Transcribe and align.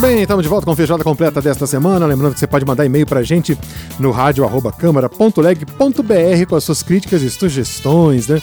Muito 0.00 0.14
bem, 0.14 0.22
estamos 0.22 0.42
de 0.42 0.48
volta 0.48 0.64
com 0.64 0.72
a 0.72 0.76
feijoada 0.76 1.04
completa 1.04 1.42
desta 1.42 1.66
semana. 1.66 2.06
Lembrando 2.06 2.32
que 2.32 2.40
você 2.40 2.46
pode 2.46 2.64
mandar 2.64 2.86
e-mail 2.86 3.06
pra 3.06 3.22
gente 3.22 3.58
no 3.98 4.10
rádio.câmara.leg.br 4.10 6.46
com 6.48 6.56
as 6.56 6.64
suas 6.64 6.82
críticas 6.82 7.20
e 7.20 7.28
sugestões, 7.28 8.26
né? 8.26 8.40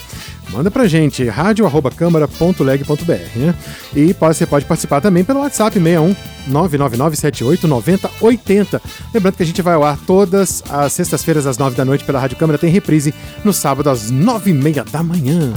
Manda 0.50 0.70
pra 0.70 0.86
gente, 0.86 1.24
rádio.câmara.leg.br, 1.24 3.12
né? 3.34 3.56
E 3.92 4.14
você 4.20 4.46
pode 4.46 4.66
participar 4.66 5.00
também 5.00 5.24
pelo 5.24 5.40
WhatsApp 5.40 5.80
61 5.80 6.14
999789080. 6.48 8.80
Lembrando 9.12 9.34
que 9.34 9.42
a 9.42 9.46
gente 9.46 9.60
vai 9.60 9.74
ao 9.74 9.82
ar 9.82 9.98
todas 10.06 10.62
as 10.70 10.92
sextas-feiras 10.92 11.44
às 11.44 11.58
nove 11.58 11.74
da 11.74 11.84
noite 11.84 12.04
pela 12.04 12.20
Rádio 12.20 12.36
Câmara, 12.36 12.56
tem 12.56 12.70
reprise 12.70 13.12
no 13.44 13.52
sábado 13.52 13.90
às 13.90 14.12
nove 14.12 14.52
e 14.52 14.54
meia 14.54 14.84
da 14.84 15.02
manhã. 15.02 15.52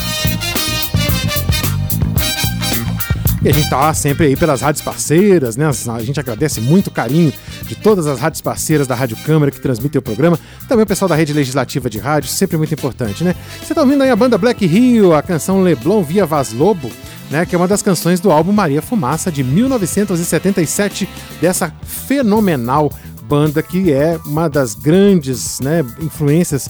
E 3.44 3.50
a 3.50 3.52
gente 3.52 3.68
tá 3.72 3.92
sempre 3.92 4.28
aí 4.28 4.36
pelas 4.36 4.62
rádios 4.62 4.84
parceiras, 4.84 5.58
né? 5.58 5.66
A 5.68 6.04
gente 6.04 6.20
agradece 6.20 6.62
muito 6.62 6.88
o 6.88 6.92
carinho 6.92 7.34
de 7.64 7.74
todas 7.74 8.06
as 8.06 8.20
rádios 8.20 8.40
parceiras 8.40 8.86
da 8.86 8.94
Rádio 8.94 9.18
Câmara 9.26 9.50
que 9.50 9.60
transmitem 9.60 9.98
o 9.98 10.02
programa. 10.02 10.40
Também 10.68 10.84
o 10.84 10.88
pessoal 10.88 11.10
da 11.10 11.16
Rede 11.16 11.34
Legislativa 11.34 11.90
de 11.90 11.98
Rádio, 11.98 12.30
sempre 12.30 12.56
muito 12.56 12.72
importante, 12.72 13.24
né? 13.24 13.36
Você 13.64 13.74
tá 13.74 13.82
ouvindo 13.82 14.04
aí 14.04 14.12
a 14.12 14.16
banda 14.16 14.38
Black 14.38 14.64
Rio, 14.68 15.16
a 15.16 15.24
canção 15.24 15.64
Leblon 15.64 16.04
via 16.04 16.24
Vaz 16.24 16.54
Lobo, 16.54 16.92
né? 17.32 17.44
Que 17.44 17.56
é 17.56 17.58
uma 17.58 17.68
das 17.68 17.82
canções 17.82 18.20
do 18.20 18.32
álbum 18.32 18.52
Maria 18.52 18.82
Fumaça 18.82 19.32
de 19.32 19.44
1977, 19.44 21.10
dessa 21.42 21.74
fenomenal 21.84 22.92
banda 23.24 23.64
que 23.64 23.92
é 23.92 24.20
uma 24.26 24.50
das 24.50 24.76
grandes 24.76 25.60
né, 25.62 25.86
influências 26.00 26.70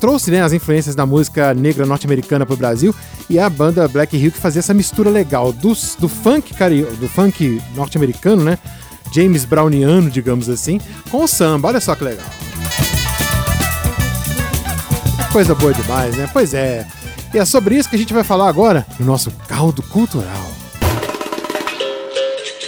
trouxe 0.00 0.30
né, 0.30 0.42
as 0.42 0.52
influências 0.52 0.94
da 0.94 1.04
música 1.04 1.54
negra 1.54 1.86
norte-americana 1.86 2.44
para 2.46 2.54
o 2.54 2.56
Brasil 2.56 2.94
e 3.28 3.38
a 3.38 3.48
banda 3.48 3.88
Black 3.88 4.16
Hill 4.16 4.32
que 4.32 4.38
fazia 4.38 4.60
essa 4.60 4.74
mistura 4.74 5.10
legal 5.10 5.52
do, 5.52 5.72
do 5.98 6.08
funk 6.08 6.54
do 6.98 7.08
funk 7.08 7.60
norte-americano, 7.74 8.44
né? 8.44 8.58
James 9.12 9.44
Browniano, 9.44 10.10
digamos 10.10 10.48
assim, 10.48 10.80
com 11.10 11.22
o 11.22 11.28
samba. 11.28 11.68
Olha 11.68 11.80
só 11.80 11.94
que 11.94 12.04
legal. 12.04 12.26
Coisa 15.30 15.54
boa 15.54 15.72
demais, 15.72 16.16
né? 16.16 16.28
Pois 16.32 16.54
é. 16.54 16.86
E 17.32 17.38
é 17.38 17.44
sobre 17.44 17.76
isso 17.76 17.88
que 17.88 17.96
a 17.96 17.98
gente 17.98 18.14
vai 18.14 18.22
falar 18.22 18.48
agora 18.48 18.86
no 18.98 19.06
nosso 19.06 19.30
Caldo 19.48 19.82
Cultural. 19.82 20.52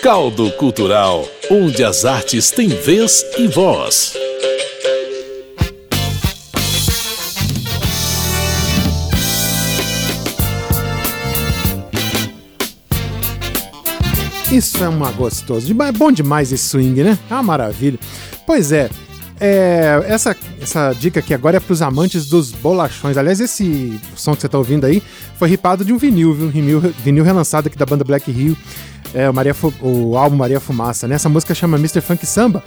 Caldo 0.02 0.50
Cultural, 0.52 1.26
onde 1.50 1.82
as 1.82 2.04
artes 2.04 2.50
têm 2.50 2.68
vez 2.68 3.24
e 3.38 3.48
voz. 3.48 4.25
Isso 14.50 14.82
é 14.82 14.88
uma 14.88 15.10
gostoso. 15.10 15.74
É 15.82 15.92
bom 15.92 16.12
demais 16.12 16.52
esse 16.52 16.68
swing, 16.68 17.02
né? 17.02 17.18
É 17.28 17.34
uma 17.34 17.42
maravilha. 17.42 17.98
Pois 18.46 18.70
é, 18.70 18.88
é, 19.40 20.04
essa, 20.06 20.36
essa 20.60 20.92
dica 20.92 21.20
aqui 21.20 21.34
agora 21.34 21.56
é 21.56 21.60
para 21.60 21.72
os 21.72 21.82
amantes 21.82 22.26
dos 22.26 22.52
bolachões. 22.52 23.16
Aliás, 23.16 23.40
esse 23.40 24.00
som 24.14 24.34
que 24.34 24.40
você 24.40 24.46
está 24.46 24.56
ouvindo 24.56 24.86
aí 24.86 25.02
foi 25.36 25.48
ripado 25.48 25.84
de 25.84 25.92
um 25.92 25.98
vinil, 25.98 26.32
viu? 26.32 26.48
Vinil, 26.48 26.80
vinil 26.80 27.24
relançado 27.24 27.68
aqui 27.68 27.76
da 27.76 27.84
banda 27.84 28.04
Black 28.04 28.30
Hill. 28.30 28.56
É, 29.12 29.28
o, 29.28 29.34
Maria, 29.34 29.54
o 29.80 30.16
álbum 30.16 30.36
Maria 30.36 30.60
Fumaça, 30.60 31.08
né? 31.08 31.16
Essa 31.16 31.28
música 31.28 31.54
chama 31.54 31.76
Mr. 31.76 32.00
Funk 32.00 32.24
Samba. 32.24 32.62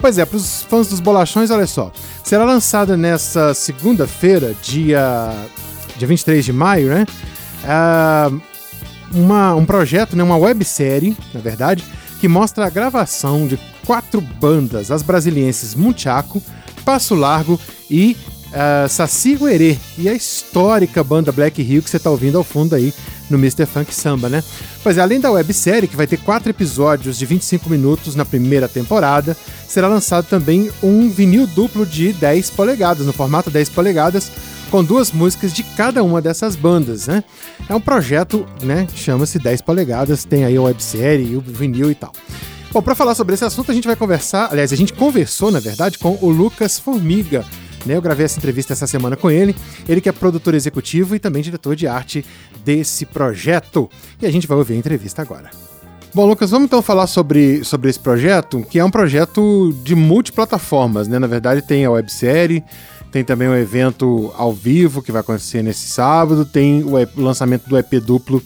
Pois 0.00 0.18
é, 0.18 0.24
para 0.24 0.36
os 0.36 0.62
fãs 0.62 0.88
dos 0.88 1.00
bolachões, 1.00 1.50
olha 1.50 1.66
só. 1.66 1.92
Será 2.22 2.44
lançada 2.44 2.96
nessa 2.96 3.54
segunda-feira, 3.54 4.54
dia, 4.62 5.32
dia 5.96 6.06
23 6.06 6.44
de 6.44 6.52
maio, 6.52 6.88
né? 6.88 7.06
Uh, 7.64 8.53
uma, 9.14 9.54
um 9.54 9.64
projeto, 9.64 10.16
né, 10.16 10.22
uma 10.22 10.36
websérie, 10.36 11.16
na 11.32 11.40
verdade, 11.40 11.84
que 12.20 12.28
mostra 12.28 12.66
a 12.66 12.70
gravação 12.70 13.46
de 13.46 13.58
quatro 13.86 14.20
bandas, 14.20 14.90
as 14.90 15.02
brasilienses 15.02 15.74
Munchaco, 15.74 16.42
Passo 16.84 17.14
Largo 17.14 17.58
e 17.90 18.16
uh, 18.48 18.88
Saci 18.88 19.36
Guerê, 19.36 19.78
e 19.98 20.08
a 20.08 20.14
histórica 20.14 21.04
banda 21.04 21.32
Black 21.32 21.60
Hill 21.62 21.82
que 21.82 21.90
você 21.90 21.96
está 21.96 22.10
ouvindo 22.10 22.38
ao 22.38 22.44
fundo 22.44 22.74
aí 22.74 22.92
no 23.28 23.38
Mr. 23.38 23.66
Funk 23.66 23.94
Samba, 23.94 24.28
né? 24.28 24.42
Pois 24.82 24.98
é, 24.98 25.00
além 25.00 25.20
da 25.20 25.30
websérie, 25.30 25.88
que 25.88 25.96
vai 25.96 26.06
ter 26.06 26.18
quatro 26.18 26.50
episódios 26.50 27.18
de 27.18 27.24
25 27.24 27.70
minutos 27.70 28.14
na 28.14 28.24
primeira 28.24 28.68
temporada, 28.68 29.36
será 29.66 29.88
lançado 29.88 30.26
também 30.26 30.70
um 30.82 31.08
vinil 31.08 31.46
duplo 31.46 31.86
de 31.86 32.12
10 32.12 32.50
polegadas, 32.50 33.06
no 33.06 33.12
formato 33.12 33.50
10 33.50 33.70
polegadas, 33.70 34.30
com 34.74 34.82
duas 34.82 35.12
músicas 35.12 35.52
de 35.52 35.62
cada 35.62 36.02
uma 36.02 36.20
dessas 36.20 36.56
bandas, 36.56 37.06
né? 37.06 37.22
É 37.68 37.74
um 37.76 37.80
projeto, 37.80 38.44
né, 38.60 38.88
chama-se 38.92 39.38
10 39.38 39.62
polegadas, 39.62 40.24
tem 40.24 40.44
aí 40.44 40.56
a 40.56 40.62
websérie, 40.62 41.36
o 41.36 41.40
vinil 41.40 41.92
e 41.92 41.94
tal. 41.94 42.10
Bom, 42.72 42.82
para 42.82 42.96
falar 42.96 43.14
sobre 43.14 43.34
esse 43.34 43.44
assunto, 43.44 43.70
a 43.70 43.74
gente 43.74 43.86
vai 43.86 43.94
conversar, 43.94 44.48
aliás, 44.50 44.72
a 44.72 44.76
gente 44.76 44.92
conversou, 44.92 45.52
na 45.52 45.60
verdade, 45.60 45.96
com 45.96 46.18
o 46.20 46.28
Lucas 46.28 46.76
Formiga, 46.76 47.44
né? 47.86 47.94
Eu 47.94 48.02
gravei 48.02 48.24
essa 48.24 48.36
entrevista 48.36 48.72
essa 48.72 48.88
semana 48.88 49.14
com 49.14 49.30
ele, 49.30 49.54
ele 49.88 50.00
que 50.00 50.08
é 50.08 50.12
produtor 50.12 50.54
executivo 50.54 51.14
e 51.14 51.20
também 51.20 51.40
diretor 51.40 51.76
de 51.76 51.86
arte 51.86 52.26
desse 52.64 53.06
projeto. 53.06 53.88
E 54.20 54.26
a 54.26 54.32
gente 54.32 54.48
vai 54.48 54.58
ouvir 54.58 54.74
a 54.74 54.78
entrevista 54.78 55.22
agora. 55.22 55.52
Bom, 56.12 56.26
Lucas, 56.26 56.50
vamos 56.50 56.66
então 56.66 56.80
falar 56.80 57.08
sobre, 57.08 57.64
sobre 57.64 57.90
esse 57.90 57.98
projeto, 57.98 58.64
que 58.70 58.78
é 58.78 58.84
um 58.84 58.90
projeto 58.90 59.72
de 59.82 59.96
multiplataformas, 59.96 61.08
né? 61.08 61.18
Na 61.18 61.26
verdade, 61.26 61.62
tem 61.62 61.84
a 61.84 61.90
websérie, 61.90 62.62
tem 63.14 63.22
também 63.22 63.46
um 63.46 63.54
evento 63.54 64.34
ao 64.36 64.52
vivo 64.52 65.00
que 65.00 65.12
vai 65.12 65.20
acontecer 65.20 65.62
nesse 65.62 65.86
sábado. 65.86 66.44
Tem 66.44 66.82
o, 66.82 66.98
EP, 66.98 67.16
o 67.16 67.20
lançamento 67.20 67.68
do 67.68 67.78
EP 67.78 68.00
duplo 68.04 68.42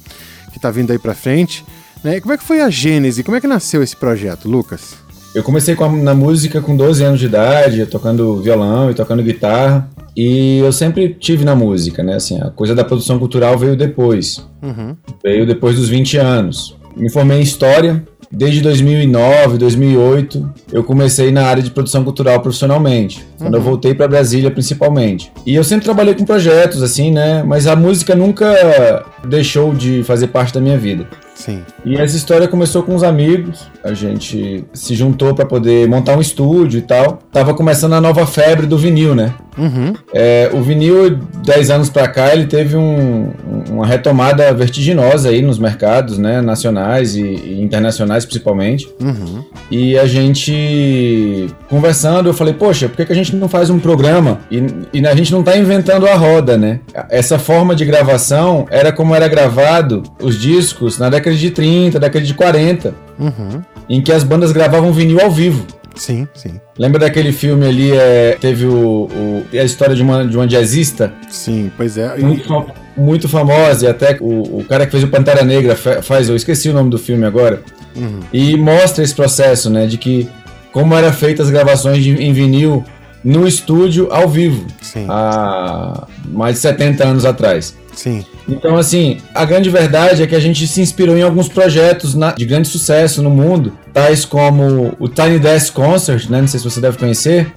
que 0.51 0.59
está 0.59 0.71
vindo 0.71 0.91
aí 0.91 0.99
para 0.99 1.15
frente. 1.15 1.65
Né? 2.05 2.21
Como 2.21 2.35
é 2.35 2.37
que 2.37 2.45
foi 2.45 2.61
a 2.61 2.69
gênese? 2.69 3.25
Como 3.25 3.35
é 3.35 3.41
que 3.41 3.47
nasceu 3.47 3.83
esse 3.83 3.97
projeto, 3.97 4.47
Lucas? 4.47 4.97
Eu 5.35 5.43
comecei 5.43 5.75
a, 5.75 5.89
na 5.89 6.15
música 6.15 6.61
com 6.61 6.77
12 6.77 7.03
anos 7.03 7.19
de 7.19 7.25
idade, 7.25 7.87
tocando 7.87 8.43
violão 8.43 8.91
e 8.91 8.95
tocando 8.95 9.23
guitarra. 9.23 9.89
E 10.15 10.59
eu 10.59 10.71
sempre 10.71 11.15
tive 11.15 11.47
na 11.47 11.57
música, 11.57 12.03
né? 12.03 12.17
Assim, 12.17 12.39
a 12.39 12.51
coisa 12.51 12.75
da 12.75 12.85
produção 12.85 13.19
cultural 13.19 13.57
veio 13.57 13.75
depois. 13.75 14.47
Uhum. 14.61 14.95
Veio 15.25 15.47
depois 15.47 15.77
dos 15.77 15.89
20 15.89 16.19
anos. 16.19 16.77
Me 16.95 17.11
formei 17.11 17.39
em 17.39 17.43
História, 17.43 18.07
Desde 18.31 18.61
2009, 18.61 19.57
2008, 19.57 20.51
eu 20.73 20.85
comecei 20.85 21.31
na 21.31 21.47
área 21.47 21.63
de 21.63 21.71
produção 21.71 22.05
cultural 22.05 22.41
profissionalmente. 22.41 23.27
Quando 23.39 23.55
uhum. 23.55 23.61
eu 23.61 23.65
voltei 23.65 23.95
para 23.95 24.07
Brasília, 24.07 24.51
principalmente. 24.51 25.33
E 25.47 25.55
eu 25.55 25.65
sempre 25.65 25.85
trabalhei 25.85 26.15
com 26.15 26.25
projetos, 26.25 26.83
assim, 26.83 27.11
né? 27.11 27.43
Mas 27.43 27.67
a 27.67 27.75
música 27.75 28.15
nunca 28.15 29.05
deixou 29.27 29.73
de 29.75 30.03
fazer 30.03 30.29
parte 30.29 30.53
da 30.53 30.61
minha 30.61 30.77
vida. 30.77 31.07
Sim. 31.35 31.63
E 31.85 31.97
essa 31.97 32.17
história 32.17 32.49
começou 32.49 32.83
com 32.83 32.95
uns 32.95 33.03
amigos. 33.03 33.67
A 33.83 33.95
gente 33.95 34.65
se 34.75 34.95
juntou 34.95 35.35
para 35.35 35.47
poder 35.47 35.89
montar 35.89 36.17
um 36.17 36.21
estúdio 36.21 36.79
e 36.79 36.83
tal. 36.83 37.21
Tava 37.33 37.55
começando 37.55 37.93
a 37.95 38.01
nova 38.01 38.27
febre 38.27 38.67
do 38.67 38.77
vinil, 38.77 39.15
né? 39.15 39.33
Uhum. 39.59 39.93
É, 40.15 40.51
o 40.53 40.63
vinil, 40.63 41.19
10 41.45 41.71
anos 41.71 41.91
para 41.91 42.07
cá, 42.09 42.33
ele 42.33 42.47
teve 42.47 42.77
um, 42.77 43.33
uma 43.69 43.85
retomada 43.85 44.53
vertiginosa 44.55 45.31
aí 45.31 45.43
nos 45.43 45.59
mercados, 45.59 46.17
né? 46.17 46.41
Nacionais 46.41 47.17
e, 47.17 47.23
e 47.23 47.61
internacionais, 47.61 48.25
principalmente. 48.25 48.89
Uhum. 49.01 49.45
E 49.71 49.99
a 49.99 50.07
gente, 50.07 51.49
conversando, 51.69 52.29
eu 52.29 52.35
falei, 52.35 52.55
poxa, 52.55 52.89
por 52.89 52.97
que, 52.97 53.07
que 53.07 53.13
a 53.13 53.17
gente 53.17 53.35
não 53.35 53.49
faz 53.49 53.69
um 53.69 53.79
programa? 53.79 54.41
E, 54.51 54.63
e 54.93 55.07
a 55.07 55.15
gente 55.15 55.33
não 55.33 55.43
tá 55.43 55.57
inventando 55.57 56.07
a 56.07 56.15
roda, 56.15 56.57
né? 56.57 56.81
Essa 57.11 57.39
forma 57.39 57.75
de 57.75 57.85
gravação 57.85 58.67
era 58.71 58.93
como 58.93 59.15
era 59.15 59.27
gravado 59.27 60.03
os 60.23 60.41
discos 60.41 60.99
na 60.99 61.11
década 61.11 61.37
de 61.37 61.51
30, 61.51 61.99
década 61.99 62.25
de 62.25 62.35
40, 62.35 62.95
uhum. 63.19 63.63
em 63.89 64.01
que 64.01 64.13
as 64.13 64.23
bandas 64.23 64.53
gravavam 64.53 64.93
vinil 64.93 65.21
ao 65.21 65.31
vivo. 65.31 65.67
Sim, 65.99 66.27
sim. 66.35 66.61
Lembra 66.79 67.01
daquele 67.01 67.33
filme 67.33 67.67
ali, 67.67 67.93
é, 67.93 68.39
teve 68.41 68.65
o, 68.67 69.09
o, 69.11 69.47
a 69.53 69.65
história 69.65 69.95
de 69.95 70.03
uma, 70.03 70.27
de 70.27 70.37
uma 70.37 70.47
jazzista? 70.47 71.13
Sim, 71.29 71.71
pois 71.77 71.99
é. 71.99 72.17
Muito, 72.17 72.67
muito 72.97 73.29
famosa, 73.29 73.87
e 73.87 73.89
até 73.89 74.17
o, 74.21 74.61
o 74.61 74.65
cara 74.65 74.87
que 74.87 74.93
fez 74.93 75.05
o 75.05 75.09
Pantera 75.09 75.45
Negra 75.45 75.77
faz, 75.77 76.29
eu 76.29 76.37
esqueci 76.37 76.71
o 76.71 76.73
nome 76.73 76.89
do 76.89 76.99
filme 76.99 77.27
agora, 77.27 77.63
uhum. 77.97 78.21
e 78.33 78.57
mostra 78.57 79.03
esse 79.05 79.15
processo, 79.15 79.69
né, 79.69 79.87
de 79.87 79.99
que 79.99 80.29
como 80.73 80.95
era 80.95 81.13
feita 81.13 81.43
as 81.43 81.51
gravações 81.51 82.03
de, 82.03 82.13
em 82.13 82.33
vinil 82.33 82.85
no 83.25 83.47
estúdio 83.47 84.13
ao 84.13 84.29
vivo, 84.29 84.65
Sim. 84.81 85.07
há 85.09 86.07
mais 86.27 86.55
de 86.55 86.61
70 86.61 87.05
anos 87.05 87.25
atrás. 87.25 87.77
Sim. 87.99 88.25
Então, 88.49 88.77
assim, 88.77 89.19
a 89.35 89.45
grande 89.45 89.69
verdade 89.69 90.23
é 90.23 90.27
que 90.29 90.37
a 90.37 90.39
gente 90.39 90.69
se 90.69 90.81
inspirou 90.81 91.19
em 91.19 91.23
alguns 91.23 91.49
projetos 91.49 92.15
na, 92.15 92.31
de 92.31 92.47
grande 92.47 92.69
sucesso 92.69 93.21
no 93.21 93.29
mundo, 93.29 93.73
tais 93.93 94.25
como 94.25 94.95
o 95.01 95.09
Tiny 95.09 95.41
Desk 95.41 95.75
Concert, 95.75 96.31
né? 96.31 96.41
Não 96.41 96.47
sei 96.47 96.61
se 96.61 96.65
você 96.65 96.81
deve 96.81 96.97
conhecer, 96.97 97.53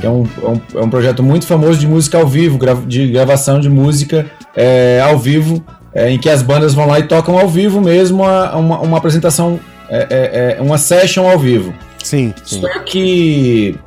que 0.00 0.06
é 0.06 0.08
um, 0.08 0.26
é 0.42 0.48
um, 0.48 0.60
é 0.80 0.84
um 0.84 0.88
projeto 0.88 1.22
muito 1.22 1.46
famoso 1.46 1.78
de 1.78 1.86
música 1.86 2.16
ao 2.16 2.26
vivo, 2.26 2.58
de 2.86 3.08
gravação 3.08 3.60
de 3.60 3.68
música 3.68 4.24
é, 4.56 5.02
ao 5.04 5.18
vivo, 5.18 5.62
é, 5.92 6.10
em 6.10 6.18
que 6.18 6.30
as 6.30 6.40
bandas 6.40 6.72
vão 6.72 6.86
lá 6.86 6.98
e 6.98 7.02
tocam 7.02 7.38
ao 7.38 7.46
vivo 7.46 7.78
mesmo 7.82 8.24
a, 8.24 8.56
uma, 8.56 8.80
uma 8.80 8.96
apresentação 8.96 9.60
é, 9.90 10.06
é, 10.08 10.56
é 10.58 10.62
uma 10.62 10.78
session 10.78 11.28
ao 11.28 11.38
vivo. 11.38 11.74
Sim, 12.02 12.32
sim. 12.42 12.62
Só 12.62 12.78
que 12.84 13.78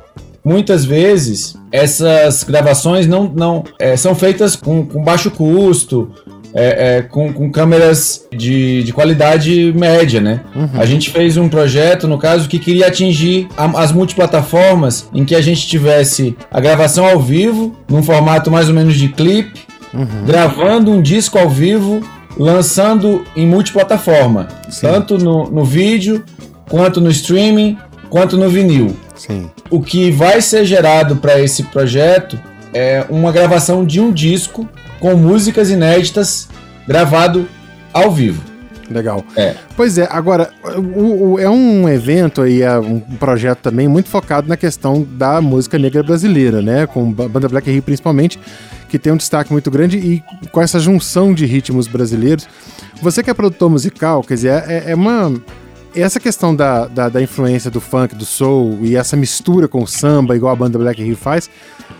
muitas 0.44 0.84
vezes 0.84 1.56
essas 1.70 2.44
gravações 2.44 3.06
não, 3.06 3.24
não 3.24 3.64
é, 3.78 3.96
são 3.96 4.14
feitas 4.14 4.56
com, 4.56 4.86
com 4.86 5.02
baixo 5.02 5.30
custo, 5.30 6.10
é, 6.54 6.96
é, 6.96 7.02
com, 7.02 7.32
com, 7.32 7.50
câmeras 7.50 8.26
de, 8.32 8.82
de, 8.82 8.92
qualidade 8.92 9.72
média, 9.76 10.20
né? 10.20 10.40
Uhum. 10.54 10.68
A 10.74 10.86
gente 10.86 11.10
fez 11.10 11.36
um 11.36 11.48
projeto, 11.48 12.08
no 12.08 12.18
caso, 12.18 12.48
que 12.48 12.58
queria 12.58 12.86
atingir 12.86 13.48
a, 13.56 13.66
as 13.82 13.92
multiplataformas 13.92 15.08
em 15.12 15.24
que 15.24 15.34
a 15.34 15.40
gente 15.40 15.66
tivesse 15.66 16.36
a 16.50 16.60
gravação 16.60 17.06
ao 17.06 17.20
vivo, 17.20 17.76
num 17.88 18.02
formato 18.02 18.50
mais 18.50 18.68
ou 18.68 18.74
menos 18.74 18.94
de 18.94 19.08
clipe, 19.08 19.60
uhum. 19.92 20.24
gravando 20.26 20.90
um 20.90 21.02
disco 21.02 21.38
ao 21.38 21.50
vivo, 21.50 22.00
lançando 22.36 23.24
em 23.36 23.46
multiplataforma, 23.46 24.48
Sim. 24.70 24.86
tanto 24.86 25.18
no, 25.18 25.50
no 25.50 25.64
vídeo, 25.64 26.24
quanto 26.68 27.00
no 27.00 27.10
streaming, 27.10 27.76
quanto 28.08 28.36
no 28.36 28.48
vinil. 28.48 28.96
Sim. 29.14 29.50
O 29.70 29.80
que 29.80 30.10
vai 30.10 30.40
ser 30.40 30.64
gerado 30.64 31.16
para 31.16 31.40
esse 31.40 31.64
projeto 31.64 32.38
é 32.72 33.04
uma 33.08 33.32
gravação 33.32 33.84
de 33.84 34.00
um 34.00 34.12
disco 34.12 34.68
com 35.00 35.14
músicas 35.14 35.70
inéditas 35.70 36.48
gravado 36.86 37.48
ao 37.92 38.10
vivo. 38.10 38.42
Legal. 38.90 39.22
É. 39.36 39.54
Pois 39.76 39.98
é, 39.98 40.08
agora, 40.10 40.50
o, 40.76 41.32
o, 41.32 41.38
é 41.38 41.48
um 41.48 41.86
evento 41.88 42.40
aí, 42.40 42.62
é 42.62 42.78
um 42.78 43.00
projeto 43.00 43.58
também 43.58 43.86
muito 43.86 44.08
focado 44.08 44.48
na 44.48 44.56
questão 44.56 45.06
da 45.10 45.40
música 45.42 45.78
negra 45.78 46.02
brasileira, 46.02 46.62
né? 46.62 46.86
Com 46.86 47.14
a 47.18 47.28
banda 47.28 47.48
Black 47.48 47.70
Rio 47.70 47.82
principalmente, 47.82 48.40
que 48.88 48.98
tem 48.98 49.12
um 49.12 49.16
destaque 49.16 49.52
muito 49.52 49.70
grande 49.70 49.98
e 49.98 50.24
com 50.50 50.62
essa 50.62 50.80
junção 50.80 51.34
de 51.34 51.44
ritmos 51.44 51.86
brasileiros. 51.86 52.48
Você 53.02 53.22
que 53.22 53.28
é 53.28 53.34
produtor 53.34 53.68
musical, 53.68 54.22
quer 54.22 54.34
dizer, 54.34 54.64
é, 54.66 54.84
é 54.90 54.94
uma 54.94 55.34
essa 55.94 56.20
questão 56.20 56.54
da, 56.54 56.86
da, 56.86 57.08
da, 57.08 57.22
influência 57.22 57.70
do 57.70 57.80
funk, 57.80 58.14
do 58.14 58.24
soul 58.24 58.78
e 58.82 58.96
essa 58.96 59.16
mistura 59.16 59.66
com 59.66 59.82
o 59.82 59.86
samba, 59.86 60.36
igual 60.36 60.52
a 60.52 60.56
banda 60.56 60.78
Black 60.78 61.02
Hill 61.02 61.16
faz, 61.16 61.50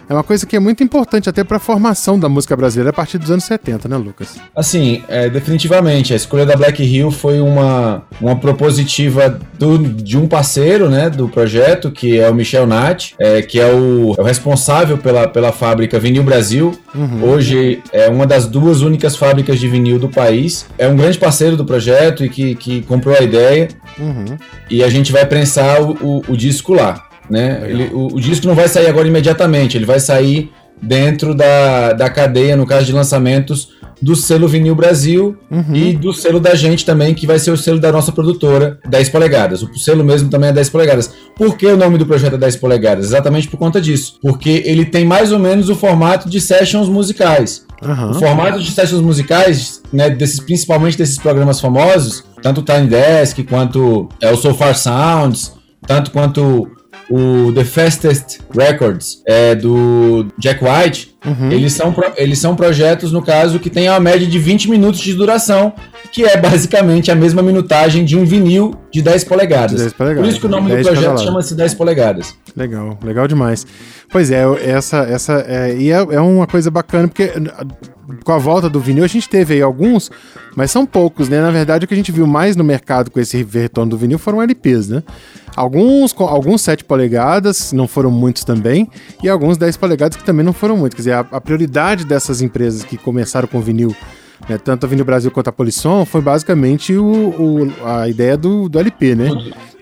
é 0.09 0.15
uma 0.15 0.25
coisa 0.25 0.47
que 0.47 0.57
é 0.57 0.59
muito 0.59 0.83
importante 0.83 1.29
até 1.29 1.45
para 1.45 1.59
a 1.59 1.61
formação 1.61 2.19
da 2.19 2.29
música 2.29 2.57
brasileira 2.57 2.91
a 2.91 2.93
partir 2.93 3.19
dos 3.19 3.31
anos 3.31 3.45
70, 3.45 3.89
né, 3.89 3.97
Lucas? 3.97 4.37
Assim, 4.57 5.03
é, 5.07 5.29
definitivamente. 5.29 6.13
A 6.15 6.17
escolha 6.17 6.47
da 6.47 6.57
Black 6.57 6.83
Hill 6.83 7.11
foi 7.11 7.41
uma, 7.41 8.03
uma 8.21 8.37
propositiva 8.37 9.39
do, 9.59 9.79
de 9.79 10.17
um 10.17 10.27
parceiro 10.27 10.89
né, 10.89 11.11
do 11.11 11.29
projeto, 11.29 11.91
que 11.91 12.19
é 12.19 12.31
o 12.31 12.35
Michel 12.35 12.67
Nat, 12.67 13.13
é, 13.19 13.43
que 13.43 13.61
é 13.61 13.67
o, 13.67 14.15
é 14.17 14.21
o, 14.21 14.25
responsável 14.25 14.97
pela, 14.97 15.29
pela 15.29 15.53
fábrica 15.53 15.99
Vinil 15.99 16.23
Brasil. 16.23 16.73
Uhum. 16.95 17.25
Hoje 17.25 17.83
é 17.93 18.09
uma 18.09 18.27
das 18.27 18.47
duas 18.47 18.81
únicas 18.81 19.15
fábricas 19.15 19.61
de 19.61 19.69
vinil 19.69 19.99
do 19.99 20.09
país. 20.09 20.67
É 20.79 20.89
um 20.89 20.97
grande 20.97 21.19
parceiro 21.19 21.57
do 21.57 21.65
projeto 21.67 22.25
e 22.25 22.31
que, 22.31 22.55
que 22.55 22.81
comprou 22.83 23.15
a 23.15 23.23
ideia. 23.23 23.69
Uhum. 23.99 24.39
E 24.71 24.83
a 24.83 24.89
gente 24.89 25.13
vai 25.13 25.27
prensar 25.27 25.83
o, 25.83 25.93
o, 26.01 26.23
o 26.29 26.37
disco 26.37 26.73
lá. 26.73 27.08
Né? 27.31 27.63
Ele, 27.69 27.91
o, 27.93 28.07
o, 28.07 28.21
disco 28.21 28.47
não 28.47 28.55
vai 28.55 28.69
sair 28.69 28.87
agora 28.87 29.07
imediatamente, 29.07 29.77
ele 29.77 29.85
vai 29.85 30.01
sair 30.01 30.51
dentro 30.81 31.35
da, 31.35 31.93
da 31.93 32.09
cadeia, 32.09 32.57
no 32.57 32.67
caso 32.67 32.87
de 32.87 32.93
lançamentos, 32.93 33.77
do 34.01 34.15
selo 34.15 34.47
Vinil 34.47 34.75
Brasil 34.75 35.37
uhum. 35.51 35.75
e 35.75 35.93
do 35.93 36.13
selo 36.13 36.39
da 36.39 36.55
gente 36.55 36.85
também, 36.85 37.15
que 37.15 37.27
vai 37.27 37.39
ser 37.39 37.51
o 37.51 37.57
selo 37.57 37.81
da 37.81 37.91
nossa 37.91 38.13
produtora, 38.13 38.79
10 38.89 39.09
polegadas. 39.09 39.63
O 39.63 39.77
selo 39.77 40.05
mesmo 40.05 40.31
também 40.31 40.51
é 40.51 40.53
10 40.53 40.71
polegadas. 40.71 41.13
Por 41.37 41.57
que 41.57 41.67
o 41.67 41.77
nome 41.77 41.99
do 41.99 42.07
projeto 42.07 42.35
é 42.35 42.39
10 42.39 42.57
polegadas? 42.57 43.07
Exatamente 43.07 43.49
por 43.49 43.57
conta 43.57 43.81
disso. 43.81 44.19
Porque 44.23 44.63
ele 44.65 44.85
tem 44.85 45.05
mais 45.05 45.33
ou 45.33 45.39
menos 45.39 45.69
o 45.69 45.75
formato 45.75 46.29
de 46.29 46.41
sessions 46.41 46.89
musicais. 46.89 47.67
Uhum. 47.83 48.11
O 48.11 48.15
formato 48.15 48.61
de 48.61 48.71
sessions 48.71 49.03
musicais, 49.03 49.83
né, 49.93 50.11
desses, 50.11 50.41
principalmente 50.41 50.97
desses 50.97 51.19
programas 51.19 51.61
famosos, 51.61 52.25
tanto 52.43 52.61
o 52.61 52.65
Tiny 52.65 52.87
Desk 52.87 53.43
quanto 53.45 54.09
é, 54.21 54.31
o 54.31 54.37
So 54.37 54.55
Far 54.55 54.77
Sounds, 54.77 55.53
tanto 55.87 56.11
quanto 56.11 56.69
o 57.11 57.53
The 57.53 57.65
Fastest 57.65 58.41
Records 58.55 59.23
é, 59.27 59.55
do 59.55 60.27
Jack 60.39 60.63
White, 60.63 61.17
uhum. 61.25 61.51
eles, 61.51 61.73
são, 61.73 61.95
eles 62.17 62.39
são 62.39 62.55
projetos, 62.55 63.13
no 63.13 63.23
caso, 63.23 63.59
que 63.59 63.71
tem 63.71 63.89
uma 63.89 63.99
média 63.99 64.27
de 64.27 64.39
20 64.39 64.71
minutos 64.71 65.01
de 65.01 65.15
duração, 65.15 65.73
que 66.13 66.25
é 66.25 66.37
basicamente 66.37 67.11
a 67.11 67.15
mesma 67.15 67.43
minutagem 67.43 68.05
de 68.05 68.17
um 68.17 68.25
vinil 68.25 68.75
de 68.93 69.01
10 69.01 69.25
polegadas. 69.25 69.81
10 69.81 69.93
polegadas. 69.95 70.23
Por 70.23 70.31
isso 70.31 70.41
que 70.41 70.47
o 70.47 70.51
nome 70.51 70.77
do 70.77 70.83
projeto 70.83 71.21
chama-se 71.23 71.55
10 71.55 71.75
polegadas. 71.75 72.35
Legal, 72.55 72.99
legal 73.03 73.27
demais. 73.27 73.67
Pois 74.11 74.31
é, 74.31 74.45
essa, 74.65 74.99
essa 74.99 75.45
é, 75.47 75.77
e 75.77 75.91
é, 75.91 75.97
é 75.97 76.21
uma 76.21 76.47
coisa 76.47 76.71
bacana, 76.71 77.09
porque 77.09 77.33
com 78.25 78.33
a 78.33 78.39
volta 78.39 78.69
do 78.69 78.81
vinil, 78.81 79.05
a 79.05 79.09
gente 79.09 79.29
teve 79.29 79.55
aí 79.55 79.63
alguns, 79.63 80.11
mas 80.57 80.71
são 80.71 80.87
poucos, 80.87 81.29
né? 81.29 81.41
Na 81.41 81.51
verdade, 81.51 81.85
o 81.85 81.89
que 81.89 81.95
a 81.95 81.97
gente 81.97 82.13
viu 82.13 82.27
mais 82.27 82.57
no 82.57 82.65
mercado 82.65 83.11
com 83.11 83.21
esse 83.21 83.43
retorno 83.43 83.91
do 83.91 83.99
vinil 83.99 84.19
foram 84.19 84.43
LPs, 84.43 84.89
né? 84.89 85.03
Alguns, 85.55 86.15
alguns 86.19 86.63
7 86.63 86.85
polegadas, 86.85 87.73
não 87.73 87.89
foram 87.89 88.11
muitos 88.11 88.45
também, 88.45 88.89
e 89.23 89.29
alguns 89.29 89.59
10 89.59 89.77
polegadas 89.77 90.17
que 90.17 90.25
também 90.25 90.45
não 90.45 90.53
foram 90.53 90.77
muitos. 90.77 90.97
Quer 90.97 91.01
dizer, 91.03 91.13
a, 91.13 91.21
a 91.33 91.41
prioridade 91.41 92.05
dessas 92.05 92.41
empresas 92.41 92.85
que 92.85 92.97
começaram 92.97 93.49
com 93.49 93.61
vinil, 93.61 93.95
né, 94.49 94.57
tanto 94.57 94.87
a 94.87 94.89
Vinil 94.89 95.05
Brasil 95.05 95.31
quanto 95.31 95.49
a 95.49 95.53
Polisson, 95.53 96.05
foi 96.05 96.21
basicamente 96.21 96.95
o, 96.95 97.05
o 97.07 97.73
a 97.85 98.09
ideia 98.09 98.37
do, 98.37 98.69
do 98.69 98.79
LP, 98.79 99.15
né? 99.15 99.31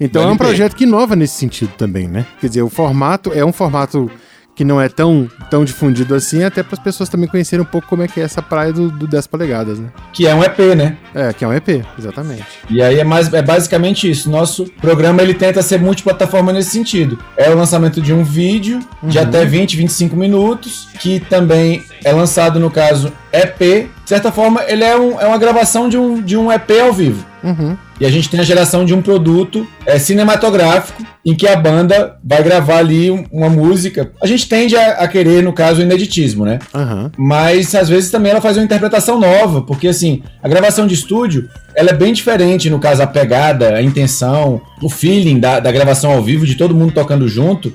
Então 0.01 0.23
é 0.23 0.33
um 0.33 0.37
projeto 0.37 0.75
que 0.75 0.85
inova 0.85 1.15
nesse 1.15 1.35
sentido 1.35 1.73
também, 1.77 2.09
né? 2.09 2.27
Quer 2.41 2.49
dizer, 2.49 2.63
o 2.63 2.71
formato 2.71 3.33
é 3.33 3.45
um 3.45 3.53
formato 3.53 4.11
que 4.57 4.65
não 4.65 4.81
é 4.81 4.89
tão, 4.89 5.31
tão 5.51 5.65
difundido 5.65 6.15
assim, 6.15 6.43
até 6.43 6.63
para 6.63 6.75
as 6.75 6.83
pessoas 6.83 7.11
também 7.11 7.29
conhecerem 7.29 7.63
um 7.63 7.69
pouco 7.69 7.87
como 7.87 8.03
é 8.03 8.09
que 8.09 8.19
é 8.19 8.25
essa 8.25 8.41
praia 8.41 8.73
do, 8.73 8.91
do 8.91 9.07
10 9.07 9.27
polegadas, 9.27 9.79
né? 9.79 9.91
Que 10.15 10.27
é 10.27 10.35
um 10.35 10.43
EP, 10.43 10.59
né? 10.75 10.97
É, 11.15 11.33
que 11.33 11.45
é 11.45 11.49
um 11.49 11.53
EP, 11.53 11.85
exatamente. 11.99 12.47
E 12.71 12.83
aí 12.83 12.99
é, 12.99 13.05
mais, 13.05 13.33
é 13.33 13.43
basicamente 13.43 14.11
isso. 14.11 14.31
Nosso 14.31 14.65
programa 14.81 15.23
ele 15.23 15.35
tenta 15.35 15.61
ser 15.61 15.79
multiplataforma 15.79 16.55
nesse 16.55 16.71
sentido. 16.71 17.19
É 17.37 17.51
o 17.51 17.57
lançamento 17.57 18.01
de 18.01 18.15
um 18.15 18.25
vídeo 18.25 18.81
uhum. 19.03 19.11
de 19.11 19.19
até 19.19 19.45
20, 19.45 19.77
25 19.77 20.17
minutos, 20.17 20.89
que 20.99 21.21
também 21.21 21.85
é 22.03 22.11
lançado, 22.13 22.59
no 22.59 22.71
caso, 22.71 23.13
EP. 23.31 23.91
De 24.07 24.09
certa 24.09 24.33
forma, 24.33 24.63
ele 24.67 24.85
é, 24.85 24.97
um, 24.97 25.21
é 25.21 25.27
uma 25.27 25.37
gravação 25.37 25.89
de 25.89 25.99
um, 25.99 26.23
de 26.23 26.37
um 26.37 26.51
EP 26.51 26.71
ao 26.81 26.93
vivo. 26.93 27.27
Uhum. 27.43 27.77
E 28.01 28.07
a 28.07 28.11
gente 28.11 28.29
tem 28.29 28.41
a 28.41 28.43
geração 28.43 28.85
de 28.85 28.95
um 28.95 29.01
produto 29.01 29.67
é, 29.85 29.99
cinematográfico 29.99 31.03
em 31.25 31.35
que 31.35 31.47
a 31.47 31.57
banda 31.57 32.17
vai 32.23 32.43
gravar 32.43 32.79
ali 32.79 33.11
uma 33.31 33.49
música. 33.49 34.13
A 34.23 34.27
gente 34.27 34.49
tende 34.49 34.77
a, 34.77 34.93
a 34.93 35.09
querer, 35.09 35.43
no 35.43 35.53
caso, 35.53 35.81
o 35.81 35.83
ineditismo, 35.83 36.45
né? 36.45 36.59
Uhum. 36.75 37.11
Mas 37.17 37.75
às 37.75 37.89
vezes 37.89 38.11
também 38.11 38.33
ela 38.33 38.41
faz 38.41 38.57
uma 38.57 38.65
interpretação 38.65 39.19
nova, 39.19 39.63
porque 39.63 39.89
assim, 39.89 40.23
a 40.43 40.49
gravação 40.49 40.87
de 40.87 40.95
estúdio 40.95 41.49
ela 41.75 41.91
é 41.91 41.95
bem 41.95 42.13
diferente, 42.13 42.71
no 42.71 42.79
caso, 42.79 43.03
a 43.03 43.07
pegada, 43.07 43.75
a 43.75 43.83
intenção, 43.83 44.61
o 44.83 44.89
feeling 44.89 45.39
da, 45.39 45.61
da 45.61 45.71
gravação 45.71 46.11
ao 46.13 46.23
vivo, 46.23 46.47
de 46.47 46.55
todo 46.55 46.75
mundo 46.75 46.93
tocando 46.93 47.29
junto, 47.29 47.73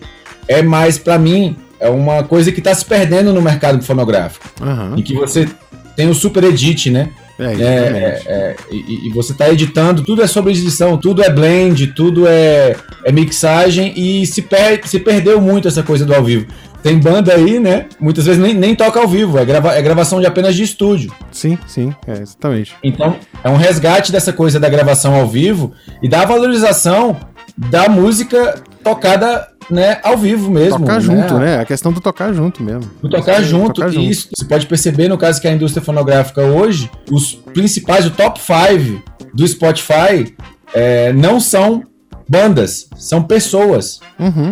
é 0.48 0.62
mais, 0.62 0.98
para 0.98 1.20
mim, 1.20 1.56
é 1.80 1.90
uma 1.90 2.24
coisa 2.24 2.52
que 2.52 2.62
tá 2.62 2.74
se 2.74 2.86
perdendo 2.86 3.34
no 3.34 3.42
mercado 3.42 3.84
fonográfico. 3.84 4.46
Uhum. 4.62 4.98
Em 4.98 5.04
que 5.04 5.14
você 5.14 5.48
tem 5.96 6.10
o 6.10 6.16
super 6.16 6.44
edit, 6.44 6.90
né? 6.90 7.10
É, 7.42 7.54
é, 7.54 7.58
é, 7.58 8.24
é, 8.28 8.56
e, 8.72 9.08
e, 9.08 9.10
você 9.10 9.32
está 9.32 9.50
editando, 9.50 10.04
tudo 10.04 10.22
é 10.22 10.28
sobre 10.28 10.52
edição, 10.52 10.96
tudo 10.96 11.24
é 11.24 11.30
blend, 11.30 11.88
tudo 11.88 12.28
é, 12.28 12.76
é 13.04 13.12
mixagem 13.12 13.94
e 13.96 14.26
se, 14.28 14.44
per, 14.44 14.88
se 14.88 15.00
perdeu 15.00 15.42
muito 15.42 15.68
essa 15.68 15.82
coisa 15.82 16.06
do 16.06 16.14
ao 16.14 16.24
vivo. 16.24 16.46
Tem 16.84 16.98
banda 17.00 17.34
aí, 17.34 17.60
né? 17.60 17.88
Muitas 18.00 18.26
vezes 18.26 18.42
nem, 18.42 18.54
nem 18.54 18.76
toca 18.76 19.00
ao 19.00 19.08
vivo, 19.08 19.40
é, 19.40 19.46
grava, 19.46 19.74
é 19.74 19.82
gravação 19.82 20.20
de 20.20 20.26
apenas 20.28 20.56
de 20.56 20.64
estúdio. 20.64 21.12
Sim, 21.32 21.58
sim, 21.68 21.94
é, 22.08 22.14
exatamente. 22.22 22.76
Então, 22.84 23.16
é 23.44 23.50
um 23.50 23.56
resgate 23.56 24.12
dessa 24.12 24.32
coisa 24.32 24.60
da 24.60 24.70
gravação 24.70 25.16
ao 25.16 25.28
vivo 25.28 25.72
e 26.02 26.08
da 26.08 26.26
valorização 26.26 27.18
da 27.58 27.90
música 27.90 28.62
tocada 28.84 29.51
né, 29.72 30.00
ao 30.04 30.18
vivo 30.18 30.52
mesmo. 30.52 30.80
Tocar 30.80 30.96
né? 30.96 31.00
junto, 31.02 31.38
né? 31.38 31.60
A 31.60 31.66
questão 31.66 31.92
do 31.92 32.02
tocar 32.02 32.34
junto 32.34 32.62
mesmo. 32.62 32.90
Do 33.02 33.10
tocar 33.10 33.42
junto. 33.42 33.76
Tocar 33.76 33.90
junto. 33.90 34.10
Isso, 34.10 34.30
você 34.36 34.46
pode 34.46 34.68
perceber 34.68 35.08
no 35.08 35.18
caso 35.18 35.42
que 35.42 35.48
a 35.48 35.52
indústria 35.52 35.84
fonográfica 35.84 36.42
hoje, 36.42 36.90
os 37.10 37.34
principais, 37.34 38.06
o 38.06 38.12
top 38.12 38.40
5 38.40 39.02
do 39.34 39.48
Spotify 39.48 40.36
é, 40.74 41.14
não 41.14 41.40
são 41.40 41.84
bandas, 42.30 42.88
são 42.96 43.24
pessoas. 43.24 44.00
Uhum. 44.20 44.52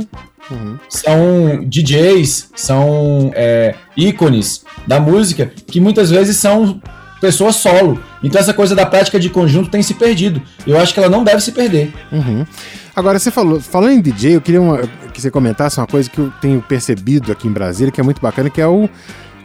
Uhum. 0.52 0.80
São 0.90 1.64
DJs, 1.66 2.50
são 2.56 3.32
é, 3.36 3.76
ícones 3.96 4.64
da 4.88 5.00
música 5.00 5.46
que 5.68 5.80
muitas 5.80 6.10
vezes 6.10 6.38
são 6.38 6.82
pessoas 7.20 7.56
solo. 7.58 8.00
Então 8.24 8.40
essa 8.40 8.54
coisa 8.54 8.76
da 8.76 8.86
prática 8.86 9.20
de 9.20 9.30
conjunto 9.30 9.70
tem 9.70 9.82
se 9.82 9.94
perdido. 9.94 10.42
Eu 10.66 10.80
acho 10.80 10.94
que 10.94 11.00
ela 11.00 11.10
não 11.10 11.24
deve 11.24 11.42
se 11.42 11.52
perder. 11.52 11.94
Uhum. 12.12 12.46
Agora, 12.96 13.18
você 13.18 13.32
falou, 13.32 13.62
falando 13.62 13.94
em 13.94 14.02
DJ, 14.02 14.36
eu 14.36 14.42
queria 14.42 14.62
uma, 14.62 14.80
que 15.14 15.22
você 15.22 15.32
comentasse 15.32 15.80
uma 15.80 15.88
coisa 15.88 16.10
que 16.10 16.20
eu 16.20 16.32
tenho 16.42 16.62
percebido 16.62 17.32
aqui 17.32 17.48
em 17.48 17.52
Brasília, 17.52 17.92
que 17.92 18.02
é 18.02 18.04
muito 18.04 18.22
bacana, 18.22 18.50
que 18.50 18.60
é 18.60 18.68
o. 18.68 18.90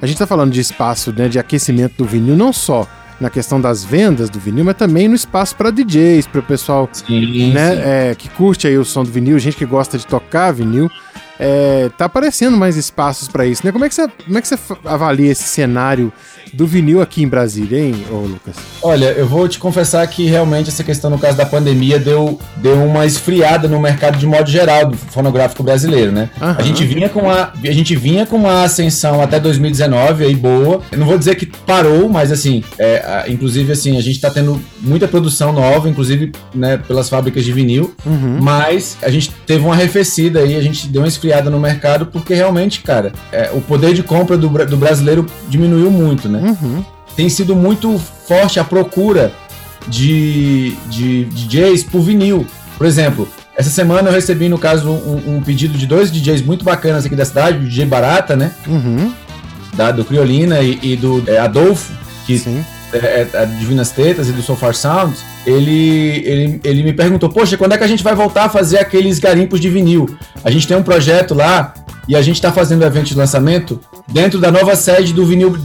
A 0.03 0.07
gente 0.07 0.17
está 0.17 0.27
falando 0.27 0.53
de 0.53 0.61
espaço 0.61 1.13
né, 1.17 1.29
de 1.29 1.39
aquecimento 1.39 1.97
do 1.97 2.05
vinil, 2.05 2.37
não 2.37 2.53
só 2.53 2.87
na 3.21 3.31
questão 3.31 3.61
das 3.61 3.85
vendas 3.85 4.29
do 4.29 4.41
vinil, 4.41 4.65
mas 4.65 4.77
também 4.77 5.09
no 5.09 5.15
espaço 5.15 5.55
para 5.55 5.71
DJs, 5.71 6.27
para 6.27 6.41
o 6.41 6.43
pessoal 6.43 6.89
sim, 6.93 7.53
né, 7.53 7.77
sim. 7.77 7.83
É, 7.83 8.15
que 8.17 8.29
curte 8.29 8.67
aí 8.67 8.77
o 8.77 8.85
som 8.85 9.05
do 9.05 9.11
vinil, 9.11 9.39
gente 9.39 9.57
que 9.57 9.65
gosta 9.65 9.97
de 9.97 10.07
tocar 10.07 10.53
vinil. 10.53 10.91
É, 11.39 11.91
tá 11.97 12.05
aparecendo 12.05 12.57
mais 12.57 12.77
espaços 12.77 13.29
para 13.29 13.47
isso, 13.47 13.65
né? 13.65 13.73
Como 13.73 13.85
é, 13.85 13.89
que 13.89 13.95
você, 13.95 14.09
como 14.25 14.39
é 14.39 14.41
que 14.41 14.49
você 14.49 14.57
avalia 14.85 15.31
esse 15.33 15.45
cenário 15.45 16.13
do 16.53 16.67
vinil 16.67 17.03
aqui 17.03 17.23
em 17.23 17.29
Brasília, 17.29 17.79
hein, 17.79 18.05
ô 18.11 18.19
Lucas? 18.19 18.55
Olha, 18.81 19.07
eu 19.07 19.27
vou 19.27 19.49
te 19.49 19.59
confessar 19.59 20.07
que 20.07 20.27
realmente 20.27 20.69
essa 20.69 20.85
questão, 20.85 21.11
no 21.11 21.19
caso 21.19 21.37
da 21.37 21.45
pandemia, 21.45 21.99
deu, 21.99 22.39
deu 22.57 22.77
uma 22.85 23.05
esfriada 23.05 23.67
no 23.67 23.81
mercado 23.81 24.17
de 24.17 24.27
modo 24.27 24.49
geral 24.49 24.87
do 24.87 24.97
fonográfico 24.97 25.63
brasileiro, 25.63 26.13
né? 26.13 26.31
A, 26.41 26.63
gente 26.63 26.85
vinha 26.85 27.09
com 27.09 27.29
a, 27.29 27.53
a 27.53 27.73
gente 27.73 27.97
vinha 27.97 28.25
com 28.25 28.37
uma 28.37 28.63
ascensão 28.63 29.21
até 29.21 29.41
2019 29.41 30.25
aí 30.25 30.37
boa. 30.37 30.81
Eu 30.93 30.99
não 30.99 31.07
vou 31.07 31.19
dizer 31.19 31.35
que 31.35 31.47
parou, 31.47 32.09
mas 32.09 32.31
assim, 32.31 32.63
é, 32.79 32.99
a, 32.99 33.25
inclusive 33.29 33.73
assim, 33.73 33.99
a 33.99 34.01
gente 34.01 34.21
tá 34.21 34.31
tendo 34.31 34.61
muita 34.81 35.09
produção 35.09 35.53
nova, 35.53 35.89
inclusive 35.89 36.31
né, 36.55 36.77
pelas 36.77 37.09
fábricas 37.09 37.45
de 37.45 37.53
vinil, 37.53 37.95
uhum. 38.07 38.39
mas 38.41 38.97
a 39.03 39.11
gente 39.11 39.33
teve 39.47 39.65
uma 39.65 39.75
arrefecida 39.75 40.41
aí, 40.41 40.57
a 40.57 40.63
gente 40.63 40.87
deu 40.87 41.03
uma 41.03 41.09
esfriada 41.09 41.24
no 41.51 41.59
mercado 41.59 42.07
porque 42.07 42.35
realmente, 42.35 42.81
cara, 42.81 43.13
é, 43.33 43.51
o 43.53 43.61
poder 43.61 43.95
de 43.95 44.03
compra 44.03 44.37
do, 44.37 44.49
do 44.49 44.77
brasileiro 44.77 45.27
diminuiu 45.49 45.91
muito, 45.91 46.29
né? 46.29 46.57
Uhum. 46.61 46.85
Tem 47.17 47.29
sido 47.29 47.55
muito 47.55 47.99
forte 48.27 48.59
a 48.59 48.65
procura 48.65 49.33
de, 49.87 50.77
de 50.89 51.25
DJs 51.25 51.85
por 51.85 52.01
vinil. 52.01 52.47
Por 52.77 52.87
exemplo, 52.87 53.29
essa 53.57 53.71
semana 53.71 54.09
eu 54.09 54.13
recebi, 54.13 54.49
no 54.49 54.59
caso, 54.59 54.91
um, 54.91 55.37
um, 55.37 55.41
pedido 55.41 55.79
de 55.79 55.87
dois 55.87 56.11
DJs 56.11 56.43
muito 56.43 56.65
bacanas 56.65 57.07
aqui 57.07 57.15
da 57.15 57.25
cidade, 57.25 57.59
o 57.59 57.61
DJ 57.61 57.87
Barata, 57.87 58.35
né? 58.35 58.53
Uhum. 58.67 59.13
Da, 59.75 59.91
do 59.91 60.05
Criolina 60.05 60.61
e, 60.61 60.79
e 60.83 60.97
do 60.97 61.23
é, 61.27 61.39
Adolfo, 61.39 61.93
que 62.27 62.39
Sim. 62.39 62.65
É, 62.93 63.27
é, 63.33 63.47
Divinas 63.59 63.91
Tetas 63.91 64.29
e 64.29 64.33
do 64.33 64.43
So 64.43 64.55
Far 64.55 64.75
Sounds. 64.75 65.25
Ele, 65.47 66.23
ele, 66.25 66.61
ele 66.65 66.83
me 66.83 66.93
perguntou, 66.93 67.29
poxa, 67.29 67.57
quando 67.57 67.73
é 67.73 67.79
que 67.79 67.85
a 67.85 67.89
gente 67.89 68.03
vai 68.03 68.15
voltar 68.15 68.45
a 68.45 68.49
fazer 68.49 68.79
aqueles 68.79 69.19
garimpos 69.19 69.61
de 69.61 69.69
vinil? 69.69 70.17
A 70.43 70.51
gente 70.51 70.67
tem 70.67 70.77
um 70.77 70.83
projeto 70.83 71.35
lá 71.35 71.75
e 72.09 72.15
a 72.17 72.23
gente 72.23 72.37
está 72.37 72.53
fazendo 72.53 72.85
evento 72.85 73.07
de 73.07 73.15
lançamento 73.15 73.81
dentro 74.07 74.39
da 74.39 74.51
nova 74.51 74.77
sede 74.77 75.13
do 75.13 75.25
vinil, 75.25 75.57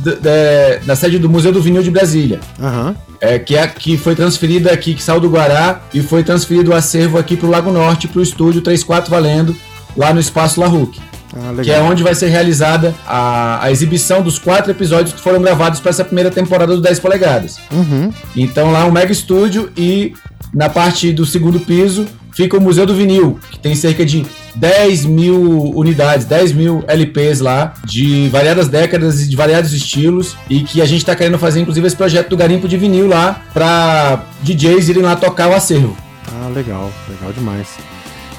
da 0.86 0.96
sede 0.96 1.20
do 1.20 1.30
Museu 1.30 1.52
do 1.52 1.62
Vinil 1.62 1.84
de 1.84 1.92
Brasília. 1.92 2.40
Uhum. 2.58 2.96
É, 3.22 3.38
que, 3.38 3.56
é, 3.58 3.68
que 3.68 3.98
foi 3.98 4.16
transferida 4.16 4.72
aqui, 4.72 4.94
que 4.94 5.04
saiu 5.04 5.20
do 5.20 5.30
Guará 5.30 5.82
e 5.94 6.02
foi 6.02 6.24
transferido 6.24 6.72
o 6.72 6.76
acervo 6.76 7.18
aqui 7.18 7.36
para 7.36 7.48
o 7.48 7.52
Lago 7.52 7.72
Norte, 7.72 8.08
para 8.08 8.20
o 8.20 8.24
estúdio 8.24 8.62
34 8.62 9.10
Valendo, 9.12 9.56
lá 9.96 10.14
no 10.14 10.20
Espaço 10.20 10.60
La 10.60 10.68
Ruque. 10.68 11.02
Ah, 11.36 11.62
que 11.62 11.72
é 11.72 11.80
onde 11.82 12.02
vai 12.02 12.16
ser 12.16 12.28
realizada 12.28 12.94
a, 13.08 13.64
a 13.64 13.72
exibição 13.72 14.22
dos 14.22 14.40
quatro 14.40 14.72
episódios 14.72 15.14
que 15.14 15.22
foram 15.22 15.42
gravados 15.42 15.80
para 15.80 15.90
essa 15.90 16.04
primeira 16.04 16.32
temporada 16.32 16.76
do 16.76 16.82
10 16.82 17.00
polegadas. 17.00 17.58
Uhum. 17.72 18.12
Então 18.36 18.72
lá 18.72 18.82
é 18.82 18.84
um 18.86 18.92
mega 18.92 19.12
estúdio 19.12 19.72
e 19.78 20.14
na 20.54 20.70
parte 20.70 21.14
do 21.14 21.26
segundo 21.26 21.60
piso 21.60 22.08
fica 22.34 22.58
o 22.58 22.62
Museu 22.62 22.86
do 22.86 22.96
Vinil, 22.96 23.40
que 23.52 23.60
tem 23.60 23.76
cerca 23.76 24.06
de 24.06 24.26
10 24.56 25.06
mil 25.06 25.72
unidades, 25.76 26.26
10 26.26 26.54
mil 26.54 26.84
LPs 26.88 27.40
lá, 27.40 27.74
de 27.84 28.30
variadas 28.30 28.68
décadas 28.68 29.22
e 29.22 29.28
de 29.28 29.36
variados 29.36 29.74
estilos, 29.74 30.36
e 30.50 30.62
que 30.62 30.82
a 30.82 30.86
gente 30.86 31.00
está 31.00 31.16
querendo 31.16 31.38
fazer, 31.38 31.60
inclusive, 31.60 31.86
esse 31.86 31.96
projeto 31.96 32.30
do 32.30 32.38
Garimpo 32.38 32.68
de 32.68 32.78
Vinil 32.78 33.08
lá, 33.08 33.42
para 33.54 34.24
DJs 34.42 34.90
irem 34.90 35.04
lá 35.04 35.16
tocar 35.16 35.50
o 35.50 35.54
acervo. 35.54 35.96
Ah, 36.32 36.50
legal, 36.50 36.92
legal 37.10 37.34
demais. 37.34 37.68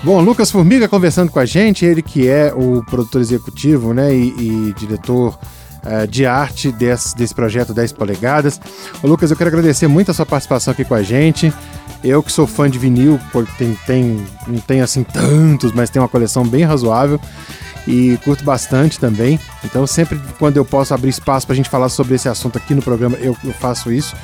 Bom, 0.03 0.19
Lucas 0.23 0.51
Formiga 0.51 0.89
conversando 0.89 1.31
com 1.31 1.39
a 1.39 1.45
gente, 1.45 1.85
ele 1.85 2.01
que 2.01 2.27
é 2.27 2.55
o 2.55 2.83
produtor 2.85 3.21
executivo 3.21 3.93
né, 3.93 4.15
e, 4.15 4.69
e 4.71 4.75
diretor 4.75 5.39
uh, 5.85 6.07
de 6.07 6.25
arte 6.25 6.73
desse, 6.73 7.15
desse 7.15 7.35
projeto 7.35 7.75
10 7.75 7.93
polegadas. 7.93 8.59
Ô, 9.03 9.07
Lucas, 9.07 9.31
eu 9.31 9.37
quero 9.37 9.49
agradecer 9.49 9.89
muito 9.89 10.11
a 10.11 10.15
sua 10.15 10.25
participação 10.25 10.73
aqui 10.73 10.87
com 10.87 10.95
a 10.95 11.03
gente. 11.03 11.53
Eu 12.03 12.23
que 12.23 12.33
sou 12.33 12.47
fã 12.47 12.69
de 12.71 12.79
vinil, 12.79 13.21
tem, 13.59 13.79
tem, 13.87 14.27
não 14.47 14.59
tem 14.61 14.81
assim 14.81 15.03
tantos, 15.05 15.71
mas 15.73 15.91
tem 15.91 16.01
uma 16.01 16.09
coleção 16.09 16.47
bem 16.47 16.65
razoável 16.65 17.21
e 17.87 18.19
curto 18.25 18.43
bastante 18.43 18.99
também. 18.99 19.39
Então, 19.63 19.87
sempre 19.87 20.19
quando 20.39 20.57
eu 20.57 20.65
posso 20.65 20.95
abrir 20.95 21.11
espaço 21.11 21.47
para 21.47 21.53
a 21.53 21.57
gente 21.57 21.69
falar 21.69 21.91
sobre 21.91 22.15
esse 22.15 22.27
assunto 22.27 22.57
aqui 22.57 22.75
no 22.75 22.81
programa, 22.81 23.19
eu, 23.21 23.37
eu 23.45 23.53
faço 23.53 23.93
isso. 23.93 24.17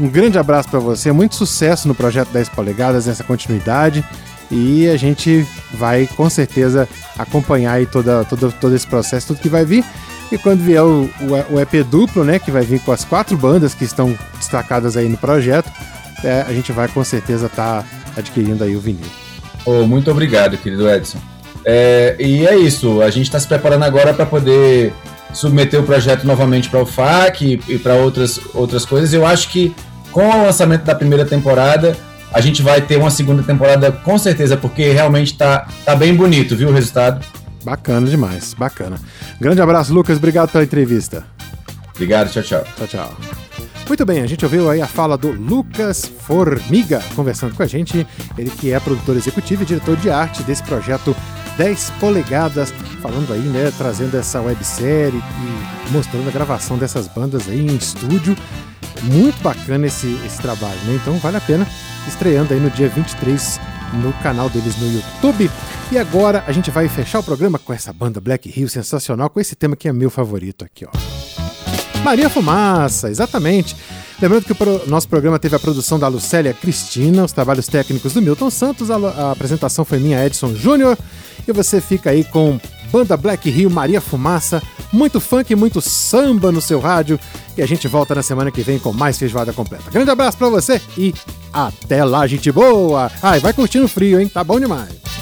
Um 0.00 0.08
grande 0.08 0.36
abraço 0.36 0.68
para 0.68 0.80
você, 0.80 1.12
muito 1.12 1.36
sucesso 1.36 1.86
no 1.86 1.94
projeto 1.94 2.30
10 2.30 2.48
polegadas, 2.48 3.06
nessa 3.06 3.22
continuidade. 3.22 4.04
E 4.52 4.86
a 4.88 4.98
gente 4.98 5.46
vai 5.72 6.06
com 6.06 6.28
certeza 6.28 6.86
acompanhar 7.18 7.72
aí 7.72 7.86
toda, 7.86 8.22
toda, 8.24 8.50
todo 8.52 8.76
esse 8.76 8.86
processo, 8.86 9.28
tudo 9.28 9.40
que 9.40 9.48
vai 9.48 9.64
vir. 9.64 9.82
E 10.30 10.36
quando 10.36 10.60
vier 10.60 10.82
o, 10.82 11.10
o, 11.20 11.54
o 11.54 11.60
EP 11.60 11.84
duplo, 11.88 12.22
né, 12.22 12.38
que 12.38 12.50
vai 12.50 12.62
vir 12.62 12.80
com 12.80 12.92
as 12.92 13.04
quatro 13.04 13.36
bandas 13.36 13.74
que 13.74 13.84
estão 13.84 14.16
destacadas 14.36 14.96
aí 14.96 15.08
no 15.08 15.16
projeto, 15.16 15.70
é, 16.22 16.44
a 16.46 16.52
gente 16.52 16.70
vai 16.70 16.86
com 16.86 17.02
certeza 17.02 17.46
estar 17.46 17.82
tá 17.82 17.88
adquirindo 18.16 18.62
aí 18.62 18.76
o 18.76 18.80
vinil. 18.80 19.06
Oh, 19.64 19.86
muito 19.86 20.10
obrigado, 20.10 20.58
querido 20.58 20.88
Edson. 20.88 21.18
É, 21.64 22.16
e 22.18 22.46
é 22.46 22.56
isso, 22.56 23.00
a 23.00 23.10
gente 23.10 23.26
está 23.26 23.38
se 23.40 23.46
preparando 23.46 23.84
agora 23.84 24.12
para 24.12 24.26
poder 24.26 24.92
submeter 25.32 25.80
o 25.80 25.84
projeto 25.84 26.24
novamente 26.24 26.68
para 26.68 26.82
o 26.82 26.86
FAC 26.86 27.42
e, 27.42 27.60
e 27.68 27.78
para 27.78 27.94
outras, 27.94 28.38
outras 28.52 28.84
coisas. 28.84 29.14
Eu 29.14 29.24
acho 29.24 29.48
que 29.48 29.74
com 30.10 30.28
o 30.28 30.42
lançamento 30.44 30.82
da 30.82 30.94
primeira 30.94 31.24
temporada, 31.24 31.96
a 32.32 32.40
gente 32.40 32.62
vai 32.62 32.80
ter 32.80 32.96
uma 32.96 33.10
segunda 33.10 33.42
temporada 33.42 33.92
com 33.92 34.18
certeza, 34.18 34.56
porque 34.56 34.90
realmente 34.90 35.32
está 35.32 35.66
tá 35.84 35.94
bem 35.94 36.14
bonito, 36.14 36.56
viu, 36.56 36.68
o 36.68 36.72
resultado. 36.72 37.24
Bacana 37.64 38.08
demais, 38.08 38.54
bacana. 38.54 38.98
Grande 39.40 39.60
abraço, 39.60 39.92
Lucas, 39.92 40.18
obrigado 40.18 40.50
pela 40.50 40.64
entrevista. 40.64 41.24
Obrigado, 41.94 42.30
tchau, 42.30 42.42
tchau. 42.42 42.64
Tchau, 42.76 42.86
tchau. 42.86 43.16
Muito 43.86 44.06
bem, 44.06 44.22
a 44.22 44.26
gente 44.26 44.44
ouviu 44.44 44.70
aí 44.70 44.80
a 44.80 44.86
fala 44.86 45.18
do 45.18 45.30
Lucas 45.30 46.10
Formiga 46.20 47.02
conversando 47.14 47.54
com 47.54 47.62
a 47.62 47.66
gente, 47.66 48.06
ele 48.38 48.50
que 48.50 48.72
é 48.72 48.80
produtor 48.80 49.16
executivo 49.16 49.62
e 49.62 49.66
diretor 49.66 49.96
de 49.96 50.08
arte 50.08 50.42
desse 50.44 50.62
projeto 50.62 51.14
10 51.58 51.90
polegadas, 52.00 52.72
falando 53.00 53.32
aí, 53.32 53.40
né, 53.40 53.72
trazendo 53.76 54.16
essa 54.16 54.40
websérie 54.40 55.20
e 55.20 55.92
mostrando 55.92 56.28
a 56.28 56.32
gravação 56.32 56.78
dessas 56.78 57.06
bandas 57.08 57.48
aí 57.48 57.60
em 57.60 57.76
estúdio. 57.76 58.36
Muito 59.02 59.42
bacana 59.42 59.86
esse, 59.86 60.18
esse 60.24 60.40
trabalho, 60.40 60.78
né? 60.84 60.98
Então 61.00 61.16
vale 61.18 61.36
a 61.36 61.40
pena 61.40 61.66
estreando 62.06 62.54
aí 62.54 62.60
no 62.60 62.70
dia 62.70 62.88
23 62.88 63.60
no 63.94 64.12
canal 64.14 64.48
deles 64.48 64.76
no 64.78 64.92
YouTube. 64.92 65.50
E 65.90 65.98
agora 65.98 66.42
a 66.46 66.52
gente 66.52 66.70
vai 66.70 66.88
fechar 66.88 67.18
o 67.18 67.22
programa 67.22 67.58
com 67.58 67.72
essa 67.72 67.92
banda 67.92 68.20
Black 68.20 68.48
Hill 68.48 68.68
sensacional, 68.68 69.28
com 69.28 69.40
esse 69.40 69.54
tema 69.54 69.76
que 69.76 69.88
é 69.88 69.92
meu 69.92 70.10
favorito 70.10 70.64
aqui, 70.64 70.86
ó. 70.86 70.90
Maria 72.02 72.28
Fumaça, 72.28 73.10
exatamente. 73.10 73.76
Lembrando 74.20 74.44
que 74.44 74.52
o 74.52 74.88
nosso 74.88 75.08
programa 75.08 75.38
teve 75.38 75.56
a 75.56 75.58
produção 75.58 75.98
da 75.98 76.08
Lucélia 76.08 76.54
Cristina, 76.54 77.24
os 77.24 77.32
trabalhos 77.32 77.66
técnicos 77.66 78.12
do 78.14 78.22
Milton 78.22 78.50
Santos, 78.50 78.90
a, 78.90 78.96
a 78.96 79.32
apresentação 79.32 79.84
foi 79.84 79.98
minha, 79.98 80.24
Edson 80.24 80.54
Júnior, 80.54 80.96
e 81.46 81.52
você 81.52 81.80
fica 81.80 82.10
aí 82.10 82.24
com 82.24 82.58
Banda 82.92 83.16
Black 83.16 83.48
Rio, 83.48 83.70
Maria 83.70 84.00
Fumaça, 84.00 84.62
muito 84.92 85.18
funk, 85.18 85.54
muito 85.56 85.80
samba 85.80 86.52
no 86.52 86.60
seu 86.60 86.78
rádio, 86.78 87.18
e 87.56 87.62
a 87.62 87.66
gente 87.66 87.88
volta 87.88 88.14
na 88.14 88.22
semana 88.22 88.50
que 88.50 88.60
vem 88.60 88.78
com 88.78 88.92
mais 88.92 89.18
feijoada 89.18 89.52
completa. 89.52 89.90
Grande 89.90 90.10
abraço 90.10 90.36
para 90.36 90.50
você 90.50 90.80
e 90.96 91.14
até 91.50 92.04
lá, 92.04 92.26
gente 92.26 92.52
boa! 92.52 93.10
Ai, 93.22 93.40
vai 93.40 93.54
curtindo 93.54 93.88
frio, 93.88 94.20
hein? 94.20 94.28
Tá 94.28 94.44
bom 94.44 94.60
demais. 94.60 95.21